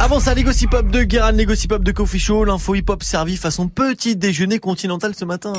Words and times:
Avant 0.00 0.20
ça, 0.20 0.32
les 0.34 0.44
gossip-hop 0.44 0.90
de 0.90 1.02
Guérin, 1.02 1.32
les 1.32 1.44
gossip-hop 1.44 1.82
de 1.82 1.92
Coffee 1.92 2.18
Show, 2.20 2.44
l'info 2.44 2.74
hip-hop 2.74 3.02
servi 3.02 3.36
façon 3.36 3.68
petit 3.68 4.16
déjeuner 4.16 4.58
continental 4.58 5.12
ce 5.14 5.24
matin. 5.24 5.52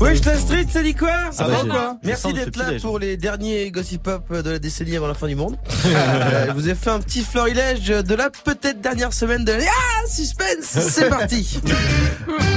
Wesh 0.00 0.24
la 0.24 0.38
street, 0.38 0.66
ça 0.72 0.82
dit 0.82 0.94
quoi 0.94 1.32
Ça 1.32 1.48
va 1.48 1.64
quoi 1.64 1.98
Merci 2.04 2.32
d'être 2.32 2.56
là 2.56 2.72
pour 2.80 2.98
les 2.98 3.16
derniers 3.16 3.70
gossip 3.70 4.06
hop 4.06 4.32
de 4.32 4.50
la 4.50 4.58
décennie 4.58 4.96
avant 4.96 5.08
la 5.08 5.14
fin 5.14 5.26
du 5.26 5.34
monde. 5.34 5.56
Euh, 5.84 6.46
je 6.48 6.52
vous 6.52 6.68
ai 6.68 6.74
fait 6.74 6.90
un 6.90 7.00
petit 7.00 7.22
florilège 7.22 7.88
de 7.88 8.14
la 8.14 8.30
peut-être 8.30 8.80
dernière 8.80 9.12
semaine 9.12 9.44
de 9.44 9.52
l'année. 9.52 9.66
Ah, 9.68 10.06
suspense 10.08 10.64
C'est 10.64 11.08
parti 11.08 11.60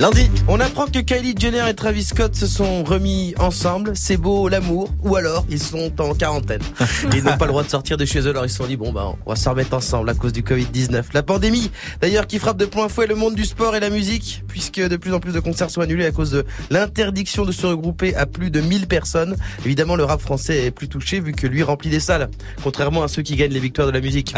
Lundi, 0.00 0.30
On 0.48 0.58
apprend 0.60 0.86
que 0.86 0.98
Kylie 0.98 1.34
Jenner 1.38 1.68
et 1.68 1.74
Travis 1.74 2.04
Scott 2.04 2.34
se 2.34 2.46
sont 2.46 2.84
remis 2.84 3.34
ensemble. 3.38 3.92
C'est 3.94 4.16
beau 4.16 4.48
l'amour. 4.48 4.88
Ou 5.02 5.14
alors, 5.14 5.44
ils 5.50 5.60
sont 5.60 5.92
en 6.00 6.14
quarantaine. 6.14 6.62
Ils 7.14 7.22
n'ont 7.22 7.36
pas 7.36 7.44
le 7.44 7.50
droit 7.50 7.62
de 7.62 7.68
sortir 7.68 7.98
de 7.98 8.06
chez 8.06 8.20
eux. 8.20 8.30
Alors 8.30 8.46
ils 8.46 8.48
se 8.48 8.56
sont 8.56 8.66
dit, 8.66 8.78
bon, 8.78 8.92
bah, 8.92 9.14
on 9.26 9.30
va 9.30 9.36
se 9.36 9.46
remettre 9.46 9.74
ensemble 9.74 10.08
à 10.08 10.14
cause 10.14 10.32
du 10.32 10.40
Covid-19. 10.40 11.04
La 11.12 11.22
pandémie, 11.22 11.70
d'ailleurs, 12.00 12.26
qui 12.26 12.38
frappe 12.38 12.56
de 12.56 12.64
plein 12.64 12.88
fouet 12.88 13.06
le 13.06 13.14
monde 13.14 13.34
du 13.34 13.44
sport 13.44 13.76
et 13.76 13.80
la 13.80 13.90
musique, 13.90 14.42
puisque 14.48 14.80
de 14.80 14.96
plus 14.96 15.12
en 15.12 15.20
plus 15.20 15.34
de 15.34 15.40
concerts 15.40 15.68
sont 15.68 15.82
annulés 15.82 16.06
à 16.06 16.12
cause 16.12 16.30
de 16.30 16.46
l'interdiction 16.70 17.44
de 17.44 17.52
se 17.52 17.66
regrouper 17.66 18.14
à 18.16 18.24
plus 18.24 18.50
de 18.50 18.62
1000 18.62 18.86
personnes. 18.86 19.36
Évidemment, 19.66 19.96
le 19.96 20.04
rap 20.04 20.22
français 20.22 20.64
est 20.64 20.70
plus 20.70 20.88
touché 20.88 21.20
vu 21.20 21.32
que 21.32 21.46
lui 21.46 21.62
remplit 21.62 21.90
des 21.90 22.00
salles. 22.00 22.30
Contrairement 22.64 23.02
à 23.02 23.08
ceux 23.08 23.20
qui 23.20 23.36
gagnent 23.36 23.52
les 23.52 23.60
victoires 23.60 23.86
de 23.86 23.92
la 23.92 24.00
musique. 24.00 24.34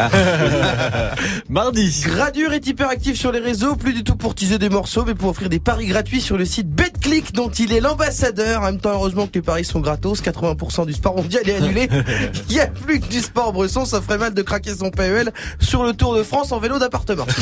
mardi, 1.49 2.03
Gradure 2.05 2.51
est 2.51 2.67
hyper 2.67 2.89
actif 2.89 3.17
sur 3.17 3.31
les 3.31 3.39
réseaux, 3.39 3.77
plus 3.77 3.93
du 3.93 4.03
tout 4.03 4.17
pour 4.17 4.35
teaser 4.35 4.57
des 4.57 4.69
morceaux, 4.69 5.05
mais 5.05 5.15
pour 5.15 5.29
offrir 5.29 5.52
des 5.53 5.59
paris 5.59 5.85
gratuits 5.85 6.19
sur 6.19 6.35
le 6.35 6.45
site 6.45 6.67
BetClick 6.67 7.31
dont 7.31 7.49
il 7.49 7.73
est 7.73 7.79
l'ambassadeur. 7.79 8.61
En 8.61 8.65
même 8.65 8.79
temps, 8.79 8.89
heureusement 8.89 9.27
que 9.27 9.33
les 9.35 9.43
paris 9.43 9.63
sont 9.63 9.81
gratos, 9.81 10.19
80% 10.19 10.87
du 10.87 10.93
sport 10.93 11.15
mondial 11.15 11.47
est 11.47 11.53
annulé. 11.53 11.87
Il 12.49 12.55
y 12.55 12.59
a 12.59 12.65
plus 12.65 12.99
que 12.99 13.05
du 13.05 13.19
sport 13.19 13.53
bresson, 13.53 13.85
ça 13.85 14.01
ferait 14.01 14.17
mal 14.17 14.33
de 14.33 14.41
craquer 14.41 14.73
son 14.73 14.89
PEL 14.89 15.31
sur 15.59 15.83
le 15.83 15.93
Tour 15.93 16.15
de 16.15 16.23
France 16.23 16.51
en 16.51 16.57
vélo 16.57 16.79
d'appartement. 16.79 17.27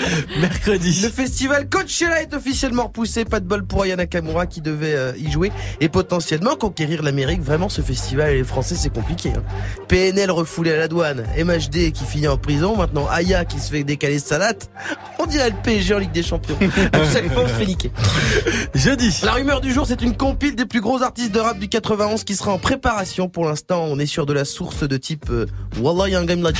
mercredi, 0.40 1.00
Le 1.02 1.08
festival 1.08 1.68
Coachella 1.68 2.22
est 2.22 2.34
officiellement 2.34 2.84
repoussé. 2.84 3.24
Pas 3.24 3.40
de 3.40 3.46
bol 3.46 3.64
pour 3.64 3.82
Aya 3.82 3.96
Nakamura 3.96 4.46
qui 4.46 4.60
devait 4.60 4.94
euh, 4.94 5.12
y 5.18 5.30
jouer 5.30 5.52
et 5.80 5.88
potentiellement 5.88 6.56
conquérir 6.56 7.02
l'Amérique. 7.02 7.42
Vraiment, 7.42 7.68
ce 7.68 7.82
festival 7.82 8.30
et 8.30 8.36
les 8.38 8.44
Français, 8.44 8.74
c'est 8.76 8.92
compliqué. 8.92 9.30
hein. 9.36 9.42
PNL 9.88 10.30
refoulé 10.30 10.72
à 10.72 10.76
la 10.76 10.88
douane. 10.88 11.24
MHD 11.36 11.92
qui 11.92 12.04
finit 12.04 12.28
en 12.28 12.36
prison. 12.36 12.76
Maintenant, 12.76 13.06
Aya 13.08 13.44
qui 13.44 13.58
se 13.60 13.70
fait 13.70 13.84
décaler 13.84 14.18
sa 14.18 14.38
latte. 14.38 14.70
On 15.18 15.26
dirait 15.26 15.50
le 15.50 15.56
PSG 15.62 15.94
en 15.94 15.98
Ligue 15.98 16.12
des 16.12 16.22
Champions. 16.22 16.56
À 16.92 17.04
chaque 17.12 17.32
fois, 17.32 17.42
on 17.44 17.48
se 17.48 17.52
fait 17.54 17.66
niquer. 17.66 17.90
jeudi, 18.74 19.14
La 19.22 19.32
rumeur 19.32 19.60
du 19.60 19.72
jour, 19.72 19.86
c'est 19.86 20.02
une 20.02 20.16
compile 20.16 20.54
des 20.56 20.66
plus 20.66 20.80
gros 20.80 21.02
artistes 21.02 21.32
de 21.32 21.40
rap 21.40 21.58
du 21.58 21.68
91 21.68 22.24
qui 22.24 22.34
sera 22.34 22.52
en 22.52 22.58
préparation. 22.58 23.28
Pour 23.28 23.44
l'instant, 23.46 23.84
on 23.88 23.98
est 23.98 24.06
sur 24.06 24.26
de 24.26 24.32
la 24.32 24.44
source 24.44 24.86
de 24.86 24.96
type 24.96 25.26
euh, 25.30 25.46
Wallah 25.80 26.08
Young 26.08 26.26
Game. 26.26 26.42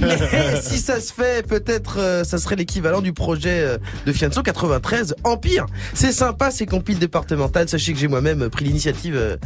Mais 0.00 0.60
si 0.62 0.78
ça 0.78 1.00
se 1.00 1.12
fait, 1.12 1.46
peut-être 1.46 1.96
euh, 2.04 2.24
ça 2.24 2.38
serait 2.38 2.56
l'équivalent 2.56 3.00
du 3.00 3.12
projet 3.12 3.60
euh, 3.60 3.78
de 4.06 4.12
Fianso 4.12 4.42
93 4.42 5.16
Empire. 5.24 5.66
C'est 5.94 6.12
sympa 6.12 6.50
ces 6.50 6.66
compiles 6.66 6.98
départementales. 6.98 7.68
Sachez 7.68 7.92
que 7.92 7.98
j'ai 7.98 8.08
moi-même 8.08 8.48
pris 8.50 8.64
l'initiative 8.64 9.16
euh, 9.16 9.36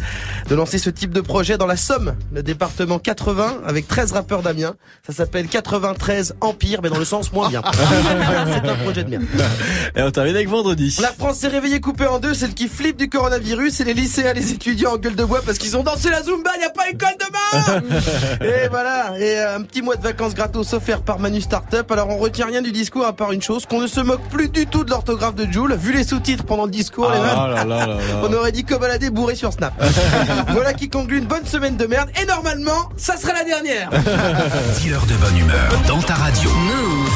de 0.49 0.55
lancer 0.55 0.79
ce 0.79 0.91
type 0.91 1.13
de 1.13 1.21
projet 1.21 1.57
dans 1.57 1.67
la 1.67 1.77
Somme, 1.77 2.15
le 2.33 2.43
département 2.43 2.99
80 2.99 3.63
avec 3.67 3.89
13 3.89 4.13
rappeurs 4.13 4.43
d'Amiens. 4.43 4.75
Ça 5.07 5.13
s'appelle 5.13 5.49
93 5.49 6.35
Empire, 6.41 6.81
mais 6.83 6.91
dans 6.91 6.99
le 6.99 7.05
sens 7.05 7.33
moins 7.33 7.49
bien. 7.49 7.63
c'est 7.73 8.69
un 8.69 8.75
projet 8.77 9.05
de 9.05 9.11
merde. 9.11 9.25
et 9.97 10.03
on 10.03 10.11
termine 10.11 10.35
avec 10.35 10.49
vendredi. 10.49 10.99
La 11.01 11.13
France 11.13 11.39
s'est 11.39 11.49
réveillée 11.49 11.81
coupée 11.81 12.07
en 12.07 12.19
deux, 12.19 12.35
celle 12.35 12.55
qui 12.55 12.69
flippe 12.69 12.97
du 12.97 13.09
coronavirus 13.09 13.81
et 13.81 13.85
les 13.85 13.95
lycéens, 13.95 14.33
les 14.33 14.53
étudiants 14.53 14.93
en 14.93 14.99
gueule 14.99 15.17
de 15.17 15.25
bois 15.25 15.41
parce 15.45 15.59
qu'ils 15.59 15.77
ont 15.77 15.83
dansé 15.83 16.11
la 16.11 16.23
Zumba, 16.23 16.51
y 16.61 16.65
a 16.65 16.71
pas 16.71 16.89
école 16.91 17.17
demain 17.19 17.48
Et 18.41 18.69
voilà, 18.69 19.19
et 19.19 19.39
euh, 19.39 19.57
un 19.57 19.63
petit 19.63 19.83
mois 19.83 19.97
de 19.97 20.03
vacances 20.03 20.35
gratos 20.35 20.73
offert 20.73 21.03
par 21.03 21.19
Manu 21.19 21.41
Startup. 21.41 21.91
Alors 21.91 22.09
on 22.11 22.17
retient 22.17 22.47
rien 22.47 22.63
du 22.63 22.73
discours 22.73 23.05
à 23.05 23.13
part 23.13 23.33
une 23.33 23.43
chose, 23.43 23.67
qu'on 23.67 23.81
ne 23.81 23.87
se 23.87 24.01
moque 24.01 24.23
plus 24.31 24.49
du 24.49 24.67
tout 24.67 24.85
de 24.85 24.91
l'orthographe 24.91 25.35
de 25.35 25.51
Joule. 25.51 25.75
Vu 25.75 25.93
les 25.93 26.05
sous-titres 26.05 26.45
pendant 26.45 26.65
le 26.65 26.71
discours, 26.71 27.11
les 27.11 27.19
Ah 27.19 27.49
là 27.49 27.65
là 27.65 27.65
là 27.65 27.87
là. 27.87 27.97
on 28.23 28.33
aurait 28.33 28.53
dit 28.53 28.65
cobaladé 28.65 29.11
bourré 29.11 29.35
sur 29.35 29.53
Snap. 29.53 29.73
voilà 30.49 30.75
qui 30.75 30.89
conclut 30.89 31.19
une 31.19 31.27
bonne 31.27 31.47
semaine 31.47 31.77
de 31.77 31.87
merde 31.87 32.11
et 32.21 32.27
normalement, 32.27 32.89
ça 32.97 33.17
sera 33.17 33.33
la 33.33 33.45
dernière. 33.45 33.91
10 33.91 34.93
heures 34.93 35.07
de 35.07 35.15
bonne 35.15 35.39
humeur 35.39 35.69
dans 35.87 36.01
ta 36.03 36.15
radio. 36.15 36.51
Move. 36.51 37.09